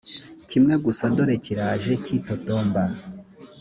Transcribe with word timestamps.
kimwe 0.49 0.73
gusa 0.85 1.03
dore 1.15 1.35
kiraje 1.43 1.93
kitotomba 2.03 2.83